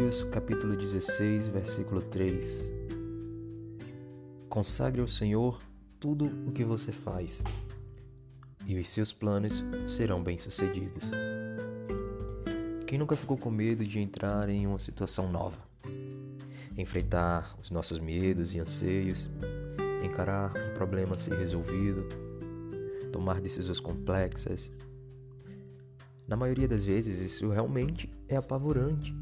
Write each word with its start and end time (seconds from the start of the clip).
Provérbios 0.00 0.24
capítulo 0.24 0.74
16, 0.74 1.48
versículo 1.48 2.00
3. 2.00 2.72
Consagre 4.48 5.02
ao 5.02 5.06
Senhor 5.06 5.58
tudo 6.00 6.24
o 6.48 6.52
que 6.52 6.64
você 6.64 6.90
faz, 6.90 7.44
e 8.66 8.78
os 8.78 8.88
seus 8.88 9.12
planos 9.12 9.62
serão 9.86 10.22
bem-sucedidos. 10.22 11.10
Quem 12.86 12.98
nunca 12.98 13.14
ficou 13.14 13.36
com 13.36 13.50
medo 13.50 13.86
de 13.86 13.98
entrar 13.98 14.48
em 14.48 14.66
uma 14.66 14.78
situação 14.78 15.30
nova? 15.30 15.58
Enfrentar 16.78 17.54
os 17.60 17.70
nossos 17.70 17.98
medos 17.98 18.54
e 18.54 18.58
anseios, 18.58 19.28
encarar 20.02 20.50
um 20.56 20.74
problema 20.74 21.14
a 21.14 21.18
ser 21.18 21.36
resolvido, 21.36 22.08
tomar 23.12 23.38
decisões 23.38 23.80
complexas. 23.80 24.72
Na 26.26 26.36
maioria 26.36 26.66
das 26.66 26.86
vezes, 26.86 27.20
isso 27.20 27.50
realmente 27.50 28.10
é 28.28 28.36
apavorante 28.36 29.14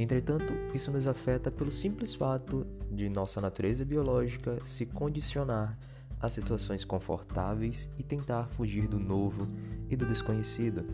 Entretanto, 0.00 0.54
isso 0.72 0.90
nos 0.90 1.06
afeta 1.06 1.50
pelo 1.50 1.70
simples 1.70 2.14
fato 2.14 2.66
de 2.90 3.06
nossa 3.10 3.38
natureza 3.38 3.84
biológica 3.84 4.58
se 4.64 4.86
condicionar 4.86 5.78
a 6.18 6.30
situações 6.30 6.86
confortáveis 6.86 7.90
e 7.98 8.02
tentar 8.02 8.46
fugir 8.46 8.88
do 8.88 8.98
novo 8.98 9.46
e 9.90 9.96
do 9.96 10.06
desconhecido, 10.06 10.86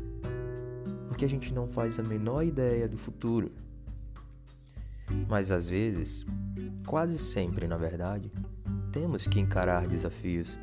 porque 1.06 1.24
a 1.24 1.28
gente 1.28 1.55
não 1.55 1.69
faz 1.69 2.00
a 2.00 2.02
menor 2.02 2.42
ideia 2.42 2.88
do 2.88 2.98
futuro. 2.98 3.52
Mas 5.28 5.52
às 5.52 5.69
vezes, 5.69 6.27
quase 6.84 7.16
sempre 7.16 7.69
na 7.69 7.77
verdade, 7.77 8.33
temos 8.91 9.28
que 9.28 9.38
encarar 9.38 9.86
desafios. 9.86 10.59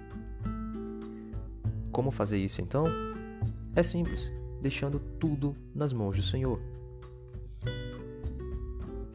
Como 1.93 2.11
fazer 2.11 2.39
isso 2.39 2.59
então? 2.59 2.83
É 3.73 3.81
simples, 3.81 4.29
deixando 4.61 4.99
tudo 5.17 5.55
nas 5.73 5.93
mãos 5.93 6.17
do 6.17 6.21
Senhor. 6.21 6.72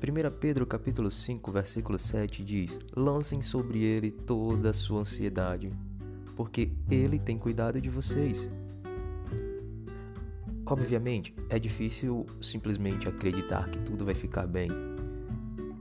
1 0.08 0.30
Pedro 0.40 0.66
capítulo 0.66 1.10
5, 1.10 1.52
versículo 1.52 1.98
7 1.98 2.42
diz: 2.42 2.78
Lancem 2.96 3.42
sobre 3.42 3.84
ele 3.84 4.10
toda 4.10 4.70
a 4.70 4.72
sua 4.72 5.02
ansiedade, 5.02 5.70
porque 6.34 6.72
ele 6.90 7.18
tem 7.18 7.36
cuidado 7.36 7.78
de 7.78 7.90
vocês. 7.90 8.48
Obviamente, 10.64 11.34
é 11.50 11.58
difícil 11.58 12.24
simplesmente 12.40 13.06
acreditar 13.06 13.68
que 13.68 13.78
tudo 13.80 14.06
vai 14.06 14.14
ficar 14.14 14.46
bem, 14.46 14.70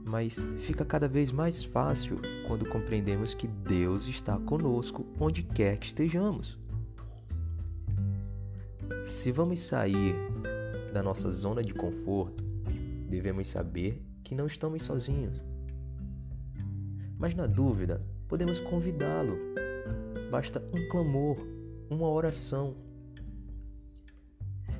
mas 0.04 0.44
fica 0.58 0.84
cada 0.84 1.08
vez 1.08 1.32
mais 1.32 1.64
fácil 1.64 2.20
quando 2.46 2.68
compreendemos 2.68 3.32
que 3.32 3.46
Deus 3.46 4.06
está 4.08 4.38
conosco 4.38 5.06
onde 5.18 5.42
quer 5.42 5.78
que 5.78 5.86
estejamos. 5.86 6.58
Se 9.06 9.32
vamos 9.32 9.60
sair 9.60 10.14
da 10.92 11.02
nossa 11.02 11.30
zona 11.30 11.62
de 11.62 11.72
conforto, 11.72 12.44
devemos 13.08 13.48
saber 13.48 14.07
que 14.28 14.34
não 14.34 14.44
estamos 14.44 14.82
sozinhos. 14.82 15.40
Mas 17.18 17.34
na 17.34 17.46
dúvida, 17.46 18.04
podemos 18.28 18.60
convidá-lo. 18.60 19.38
Basta 20.30 20.62
um 20.70 20.86
clamor, 20.90 21.38
uma 21.88 22.06
oração. 22.06 22.76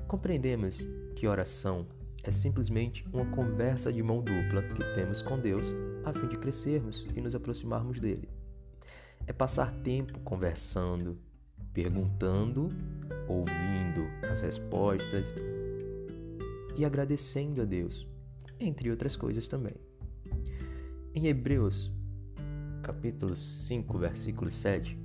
Compreendemos 0.07 0.87
que 1.17 1.27
oração 1.27 1.87
é 2.23 2.31
simplesmente 2.31 3.07
uma 3.11 3.25
conversa 3.35 3.91
de 3.91 4.03
mão 4.03 4.19
dupla 4.23 4.63
que 4.63 4.85
temos 4.95 5.23
com 5.23 5.41
Deus 5.41 5.67
a 6.05 6.13
fim 6.13 6.29
de 6.29 6.37
crescermos 6.37 7.07
e 7.17 7.21
nos 7.23 7.35
aproximarmos 7.35 7.99
dele. 7.99 8.29
É 9.27 9.33
passar 9.33 9.73
tempo 9.73 10.19
conversando, 10.21 11.19
perguntando, 11.73 12.69
ouvindo 13.27 14.07
as 14.31 14.43
respostas 14.43 15.33
e 16.77 16.85
agradecendo 16.85 17.63
a 17.63 17.64
Deus 17.64 18.07
entre 18.61 18.91
outras 18.91 19.17
coisas 19.17 19.46
também. 19.46 19.74
Em 21.14 21.27
Hebreus, 21.27 21.91
capítulo 22.83 23.35
5, 23.35 23.98
versículo 23.98 24.51
7, 24.51 24.98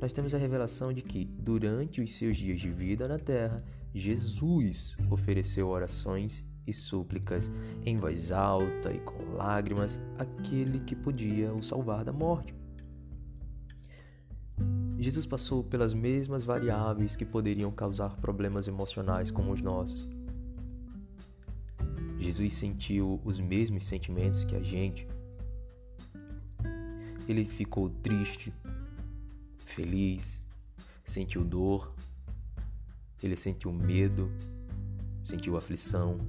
nós 0.00 0.12
temos 0.12 0.34
a 0.34 0.38
revelação 0.38 0.92
de 0.92 1.02
que, 1.02 1.24
durante 1.24 2.00
os 2.00 2.12
seus 2.12 2.36
dias 2.36 2.60
de 2.60 2.70
vida 2.70 3.08
na 3.08 3.18
terra, 3.18 3.64
Jesus 3.94 4.96
ofereceu 5.10 5.68
orações 5.68 6.44
e 6.66 6.72
súplicas 6.72 7.50
em 7.84 7.96
voz 7.96 8.30
alta 8.30 8.92
e 8.92 9.00
com 9.00 9.34
lágrimas 9.34 9.98
àquele 10.18 10.80
que 10.80 10.94
podia 10.94 11.52
o 11.52 11.62
salvar 11.62 12.04
da 12.04 12.12
morte. 12.12 12.54
Jesus 14.98 15.24
passou 15.24 15.62
pelas 15.62 15.94
mesmas 15.94 16.44
variáveis 16.44 17.16
que 17.16 17.24
poderiam 17.24 17.70
causar 17.70 18.16
problemas 18.16 18.66
emocionais 18.66 19.30
como 19.30 19.52
os 19.52 19.62
nossos. 19.62 20.08
Jesus 22.28 22.52
sentiu 22.52 23.18
os 23.24 23.40
mesmos 23.40 23.86
sentimentos 23.86 24.44
que 24.44 24.54
a 24.54 24.60
gente. 24.60 25.08
Ele 27.26 27.42
ficou 27.42 27.88
triste, 27.88 28.52
feliz, 29.56 30.38
sentiu 31.02 31.42
dor, 31.42 31.90
ele 33.22 33.34
sentiu 33.34 33.72
medo, 33.72 34.30
sentiu 35.24 35.56
aflição. 35.56 36.20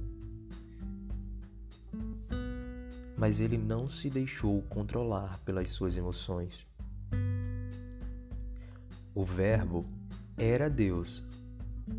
Mas 3.14 3.38
ele 3.38 3.58
não 3.58 3.86
se 3.86 4.08
deixou 4.08 4.62
controlar 4.62 5.38
pelas 5.40 5.68
suas 5.68 5.98
emoções. 5.98 6.66
O 9.14 9.22
Verbo 9.22 9.84
era 10.34 10.70
Deus, 10.70 11.22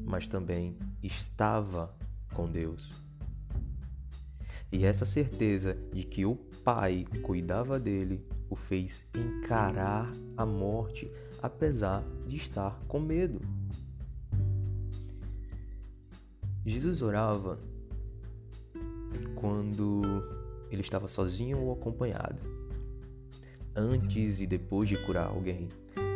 mas 0.03 0.27
também 0.27 0.75
estava 1.03 1.95
com 2.33 2.49
Deus. 2.49 3.10
E 4.71 4.85
essa 4.85 5.05
certeza 5.05 5.75
de 5.93 6.03
que 6.03 6.25
o 6.25 6.35
Pai 6.63 7.05
cuidava 7.23 7.79
dele 7.79 8.19
o 8.49 8.55
fez 8.55 9.05
encarar 9.15 10.09
a 10.37 10.45
morte 10.45 11.11
apesar 11.41 12.03
de 12.25 12.37
estar 12.37 12.79
com 12.87 12.99
medo. 12.99 13.41
Jesus 16.65 17.01
orava 17.01 17.59
quando 19.35 20.01
ele 20.69 20.81
estava 20.81 21.07
sozinho 21.07 21.59
ou 21.59 21.73
acompanhado, 21.73 22.39
antes 23.75 24.39
e 24.39 24.45
depois 24.45 24.87
de 24.87 24.95
curar 25.05 25.27
alguém, 25.27 25.67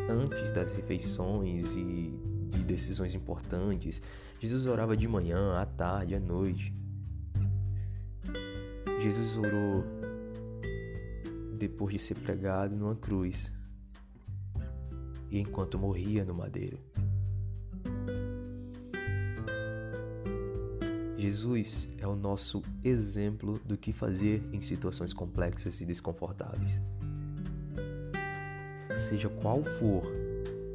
antes 0.07 0.51
das 0.51 0.71
refeições 0.71 1.75
e 1.75 2.13
de 2.49 2.59
decisões 2.59 3.15
importantes. 3.15 4.01
Jesus 4.39 4.67
orava 4.67 4.95
de 4.95 5.07
manhã, 5.07 5.53
à 5.53 5.65
tarde, 5.65 6.13
à 6.13 6.19
noite. 6.19 6.73
Jesus 9.05 9.37
orou 9.37 9.83
depois 11.59 11.93
de 11.93 11.99
ser 11.99 12.15
pregado 12.15 12.75
numa 12.75 12.95
cruz 12.95 13.51
e 15.29 15.37
enquanto 15.37 15.77
morria 15.77 16.25
no 16.25 16.33
madeiro. 16.33 16.79
Jesus 21.15 21.87
é 21.99 22.07
o 22.07 22.15
nosso 22.15 22.63
exemplo 22.83 23.59
do 23.63 23.77
que 23.77 23.93
fazer 23.93 24.41
em 24.51 24.59
situações 24.59 25.13
complexas 25.13 25.79
e 25.79 25.85
desconfortáveis. 25.85 26.81
Seja 28.97 29.29
qual 29.29 29.63
for, 29.63 30.01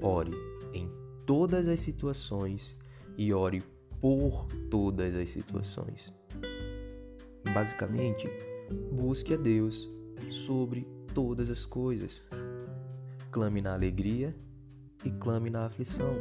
ore 0.00 0.36
em 0.72 0.88
todas 1.26 1.66
as 1.66 1.80
situações 1.80 2.76
e 3.18 3.34
ore 3.34 3.60
por 4.00 4.46
todas 4.70 5.16
as 5.16 5.30
situações. 5.30 6.12
Basicamente, 7.52 8.28
busque 8.92 9.34
a 9.34 9.36
Deus 9.36 9.90
sobre 10.30 10.86
todas 11.14 11.50
as 11.50 11.66
coisas. 11.66 12.22
Clame 13.30 13.60
na 13.60 13.74
alegria 13.74 14.30
e 15.04 15.10
clame 15.10 15.50
na 15.50 15.66
aflição. 15.66 16.14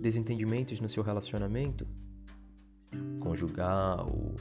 Desentendimentos 0.00 0.80
no 0.80 0.88
seu 0.88 1.02
relacionamento 1.02 1.86
conjugal, 3.28 4.34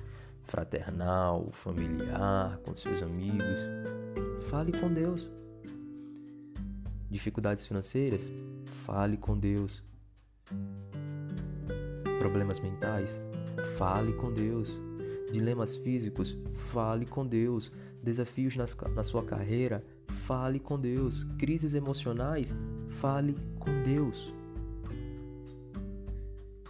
fraternal, 0.44 1.50
familiar, 1.51 2.57
com 2.59 2.75
seus 2.77 3.03
amigos. 3.03 3.59
Fale 4.50 4.71
com 4.71 4.92
Deus. 4.94 5.30
Dificuldades 7.09 7.68
financeiras? 7.68 8.31
Fale 8.65 9.18
com 9.18 9.38
Deus. 9.38 9.83
Problemas 12.19 12.59
mentais? 12.59 13.21
Fale 13.77 14.13
com 14.13 14.31
Deus. 14.31 14.77
Dilemas 15.31 15.75
físicos, 15.75 16.38
fale 16.71 17.06
com 17.06 17.25
Deus. 17.25 17.71
Desafios 18.01 18.56
nas, 18.56 18.75
na 18.95 19.04
sua 19.04 19.24
carreira, 19.24 19.83
fale 20.07 20.59
com 20.59 20.80
Deus. 20.80 21.24
Crises 21.38 21.74
emocionais, 21.74 22.56
fale 22.89 23.36
com 23.59 23.71
Deus. 23.83 24.33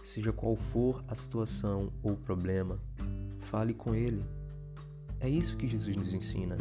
Seja 0.02 0.32
qual 0.32 0.56
for 0.56 1.04
a 1.06 1.14
situação 1.14 1.92
ou 2.02 2.16
problema, 2.16 2.80
fale 3.40 3.74
com 3.74 3.94
Ele. 3.94 4.24
É 5.20 5.28
isso 5.28 5.56
que 5.56 5.66
Jesus 5.66 5.96
nos 5.96 6.12
ensina. 6.12 6.56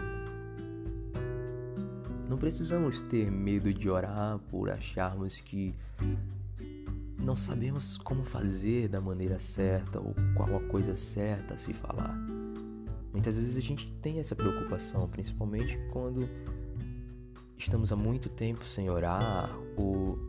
Não 2.28 2.38
precisamos 2.38 3.00
ter 3.00 3.32
medo 3.32 3.74
de 3.74 3.90
orar 3.90 4.38
por 4.50 4.70
acharmos 4.70 5.40
que 5.40 5.74
não 7.20 7.36
sabemos 7.36 7.98
como 7.98 8.24
fazer 8.24 8.88
da 8.88 9.02
maneira 9.02 9.40
certa 9.40 10.00
ou 10.00 10.14
qual 10.36 10.56
a 10.56 10.60
coisa 10.68 10.96
certa 10.96 11.56
a 11.56 11.58
se 11.58 11.74
falar. 11.74 12.16
Muitas 13.12 13.36
vezes 13.36 13.58
a 13.58 13.62
gente 13.62 13.92
tem 14.02 14.20
essa 14.20 14.36
preocupação, 14.36 15.08
principalmente 15.10 15.78
quando 15.92 16.30
estamos 17.58 17.92
há 17.92 17.96
muito 17.96 18.30
tempo 18.30 18.64
sem 18.64 18.90
orar 18.90 19.50
ou 19.76 20.20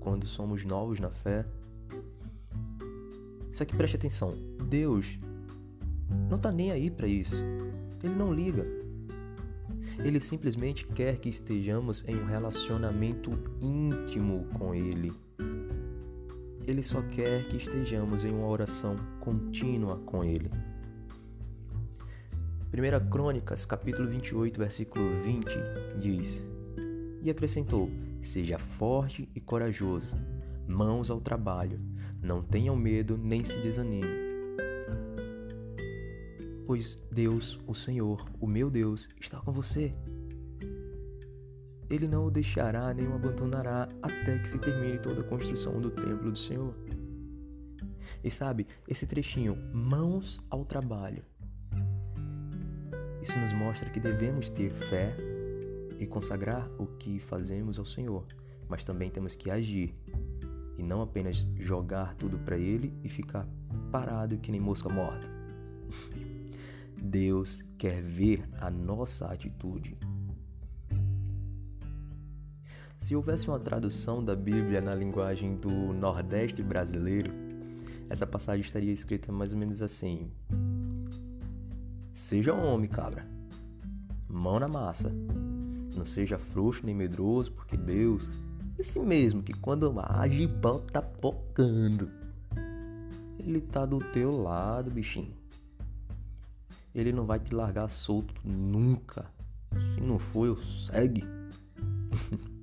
quando 0.00 0.26
somos 0.26 0.64
novos 0.64 0.98
na 0.98 1.10
fé. 1.10 1.46
Só 3.52 3.64
que 3.64 3.76
preste 3.76 3.96
atenção, 3.96 4.34
Deus 4.68 5.18
não 6.28 6.36
está 6.36 6.50
nem 6.50 6.72
aí 6.72 6.90
para 6.90 7.06
isso. 7.06 7.36
Ele 8.02 8.14
não 8.14 8.32
liga. 8.32 8.66
Ele 9.98 10.20
simplesmente 10.20 10.86
quer 10.86 11.18
que 11.18 11.28
estejamos 11.28 12.04
em 12.08 12.16
um 12.16 12.24
relacionamento 12.24 13.30
íntimo 13.60 14.46
com 14.58 14.74
Ele. 14.74 15.12
Ele 16.70 16.84
só 16.84 17.02
quer 17.02 17.48
que 17.48 17.56
estejamos 17.56 18.22
em 18.22 18.30
uma 18.30 18.46
oração 18.46 18.94
contínua 19.18 19.96
com 20.06 20.22
Ele. 20.22 20.48
1 22.72 23.10
Crônicas, 23.10 23.66
capítulo 23.66 24.08
28, 24.08 24.56
versículo 24.56 25.20
20, 25.20 25.50
diz: 25.98 26.44
E 27.22 27.28
acrescentou: 27.28 27.90
Seja 28.22 28.56
forte 28.56 29.28
e 29.34 29.40
corajoso, 29.40 30.14
mãos 30.72 31.10
ao 31.10 31.20
trabalho, 31.20 31.80
não 32.22 32.40
tenham 32.40 32.76
medo 32.76 33.18
nem 33.18 33.42
se 33.42 33.58
desanime 33.58 34.30
pois 36.70 36.96
Deus, 37.10 37.58
o 37.66 37.74
Senhor, 37.74 38.24
o 38.40 38.46
meu 38.46 38.70
Deus, 38.70 39.08
está 39.20 39.40
com 39.40 39.50
você. 39.50 39.90
Ele 41.90 42.06
não 42.06 42.26
o 42.26 42.30
deixará 42.30 42.94
nem 42.94 43.06
o 43.08 43.14
abandonará 43.14 43.88
até 44.00 44.38
que 44.38 44.48
se 44.48 44.58
termine 44.58 44.98
toda 44.98 45.22
a 45.22 45.24
construção 45.24 45.80
do 45.80 45.90
templo 45.90 46.30
do 46.30 46.38
Senhor. 46.38 46.74
E 48.22 48.30
sabe, 48.30 48.66
esse 48.86 49.06
trechinho, 49.06 49.56
mãos 49.72 50.40
ao 50.48 50.64
trabalho, 50.64 51.24
isso 53.22 53.38
nos 53.38 53.52
mostra 53.52 53.90
que 53.90 54.00
devemos 54.00 54.48
ter 54.48 54.70
fé 54.70 55.14
e 55.98 56.06
consagrar 56.06 56.70
o 56.78 56.86
que 56.86 57.18
fazemos 57.18 57.78
ao 57.78 57.84
Senhor, 57.84 58.24
mas 58.68 58.84
também 58.84 59.10
temos 59.10 59.36
que 59.36 59.50
agir 59.50 59.92
e 60.78 60.82
não 60.82 61.02
apenas 61.02 61.46
jogar 61.58 62.14
tudo 62.14 62.38
para 62.38 62.56
Ele 62.56 62.92
e 63.04 63.08
ficar 63.08 63.46
parado 63.92 64.38
que 64.38 64.50
nem 64.50 64.60
mosca 64.60 64.88
morta. 64.88 65.26
Deus 67.02 67.62
quer 67.76 68.02
ver 68.02 68.42
a 68.58 68.70
nossa 68.70 69.26
atitude. 69.26 69.96
Se 73.10 73.16
houvesse 73.16 73.48
uma 73.48 73.58
tradução 73.58 74.24
da 74.24 74.36
Bíblia 74.36 74.80
na 74.80 74.94
linguagem 74.94 75.56
do 75.56 75.68
Nordeste 75.68 76.62
brasileiro, 76.62 77.32
essa 78.08 78.24
passagem 78.24 78.64
estaria 78.64 78.92
escrita 78.92 79.32
mais 79.32 79.52
ou 79.52 79.58
menos 79.58 79.82
assim: 79.82 80.30
Seja 82.14 82.54
homem, 82.54 82.88
cabra, 82.88 83.26
mão 84.28 84.60
na 84.60 84.68
massa, 84.68 85.12
não 85.96 86.06
seja 86.06 86.38
frouxo 86.38 86.86
nem 86.86 86.94
medroso, 86.94 87.50
porque 87.50 87.76
Deus, 87.76 88.30
esse 88.78 89.00
mesmo 89.00 89.42
que 89.42 89.54
quando 89.54 89.92
age 89.98 90.46
bota 90.46 91.02
pocando, 91.02 92.08
ele 93.40 93.60
tá 93.60 93.84
do 93.84 93.98
teu 93.98 94.40
lado, 94.40 94.88
bichinho 94.88 95.34
ele 96.94 97.10
não 97.10 97.26
vai 97.26 97.40
te 97.40 97.52
largar 97.52 97.88
solto 97.90 98.32
nunca. 98.44 99.26
Se 99.96 100.00
não 100.00 100.16
for, 100.16 100.46
eu 100.46 100.56
segue. 100.60 101.24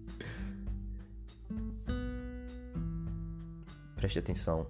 Preste 3.97 4.19
atenção. 4.19 4.67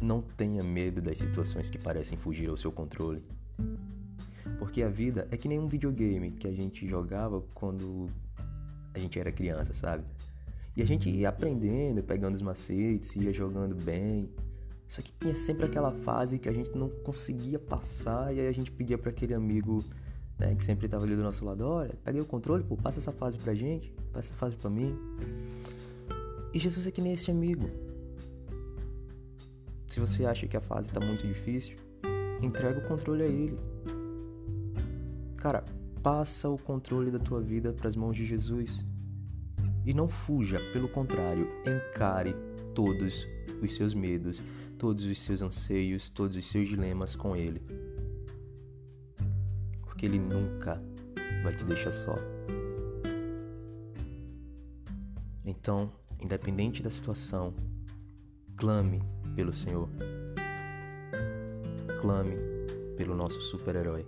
Não 0.00 0.20
tenha 0.20 0.64
medo 0.64 1.00
das 1.00 1.18
situações 1.18 1.70
que 1.70 1.78
parecem 1.78 2.18
fugir 2.18 2.48
ao 2.48 2.56
seu 2.56 2.72
controle. 2.72 3.22
Porque 4.58 4.82
a 4.82 4.88
vida 4.88 5.28
é 5.30 5.36
que 5.36 5.46
nem 5.46 5.58
um 5.58 5.68
videogame 5.68 6.30
que 6.32 6.48
a 6.48 6.52
gente 6.52 6.88
jogava 6.88 7.42
quando 7.54 8.08
a 8.94 8.98
gente 8.98 9.20
era 9.20 9.30
criança, 9.30 9.72
sabe? 9.74 10.02
E 10.74 10.82
a 10.82 10.86
gente 10.86 11.10
ia 11.10 11.28
aprendendo, 11.28 12.02
pegando 12.02 12.34
os 12.34 12.42
macetes, 12.42 13.14
ia 13.14 13.32
jogando 13.32 13.74
bem. 13.74 14.30
Só 14.88 15.02
que 15.02 15.12
tinha 15.12 15.34
sempre 15.34 15.66
aquela 15.66 15.92
fase 15.92 16.38
que 16.38 16.48
a 16.48 16.52
gente 16.52 16.70
não 16.74 16.88
conseguia 16.88 17.58
passar 17.58 18.34
e 18.34 18.40
aí 18.40 18.48
a 18.48 18.52
gente 18.52 18.72
pedia 18.72 18.96
para 18.96 19.10
aquele 19.10 19.34
amigo 19.34 19.84
né, 20.38 20.54
que 20.54 20.64
sempre 20.64 20.86
estava 20.86 21.04
ali 21.04 21.14
do 21.14 21.22
nosso 21.22 21.44
lado, 21.44 21.66
olha, 21.66 21.94
peguei 22.02 22.22
o 22.22 22.24
controle, 22.24 22.64
pô, 22.64 22.76
passa 22.76 22.98
essa 22.98 23.12
fase 23.12 23.36
pra 23.36 23.52
gente, 23.52 23.92
passa 24.12 24.28
essa 24.28 24.34
fase 24.36 24.56
pra 24.56 24.70
mim. 24.70 24.96
E 26.54 26.58
Jesus 26.58 26.86
é 26.86 26.90
que 26.90 27.02
nem 27.02 27.12
esse 27.12 27.30
amigo. 27.30 27.68
Se 29.88 30.00
você 30.00 30.26
acha 30.26 30.46
que 30.46 30.56
a 30.56 30.60
fase 30.60 30.90
está 30.90 31.00
muito 31.00 31.26
difícil, 31.26 31.76
entrega 32.42 32.78
o 32.78 32.86
controle 32.86 33.22
a 33.22 33.26
ele. 33.26 33.58
Cara, 35.36 35.64
passa 36.02 36.48
o 36.48 36.58
controle 36.58 37.10
da 37.10 37.18
tua 37.18 37.40
vida 37.40 37.72
para 37.72 37.88
as 37.88 37.96
mãos 37.96 38.14
de 38.14 38.24
Jesus. 38.24 38.84
E 39.86 39.94
não 39.94 40.06
fuja, 40.06 40.60
pelo 40.72 40.88
contrário, 40.88 41.48
encare 41.62 42.36
todos 42.74 43.26
os 43.62 43.74
seus 43.74 43.94
medos, 43.94 44.40
todos 44.78 45.04
os 45.04 45.18
seus 45.20 45.40
anseios, 45.40 46.10
todos 46.10 46.36
os 46.36 46.46
seus 46.46 46.68
dilemas 46.68 47.16
com 47.16 47.34
Ele. 47.34 47.62
Porque 49.82 50.04
Ele 50.04 50.18
nunca 50.18 50.82
vai 51.42 51.54
te 51.54 51.64
deixar 51.64 51.92
só. 51.92 52.14
Então, 55.44 55.90
independente 56.22 56.82
da 56.82 56.90
situação, 56.90 57.54
clame 58.54 59.02
pelo 59.38 59.52
Senhor. 59.52 59.88
Clame 62.00 62.36
pelo 62.96 63.14
nosso 63.14 63.40
super-herói. 63.40 64.04